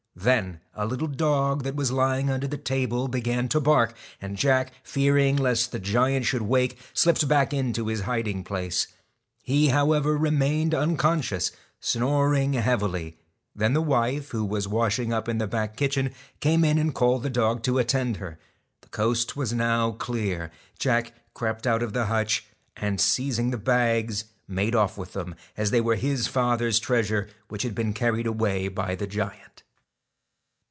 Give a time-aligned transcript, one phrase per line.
[0.15, 3.95] 10 Then a little dog that was lying under the table JACK began to bark,
[4.21, 6.25] and Jack, fearing lest the giant A1 {|1 T.?
[6.25, 8.85] should wake, slipped back into his hiding place.
[8.87, 8.95] JTAL
[9.43, 13.17] He however remained unconscious, snoring heavily;
[13.55, 17.23] then the wife, who was washing up in the back kitchen, came in and called
[17.23, 18.37] the dog to attend her.
[18.81, 20.51] The coast was now clear.
[20.77, 22.45] Jack crept out of the hutch,
[22.75, 27.63] and, seizing the bags, made off with them, as they were his father's treasure which
[27.63, 29.63] had been carried away by the giant.